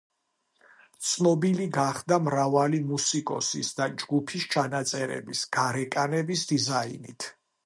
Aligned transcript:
ცნობილი 1.09 1.67
გახდა 1.75 2.17
მრავალი 2.29 2.79
მუსიკოსის 2.93 3.69
და 3.81 3.89
ჯგუფის 4.05 4.49
ჩანაწერების 4.57 5.45
გარეკანების 5.59 6.49
დიზაინით. 6.55 7.31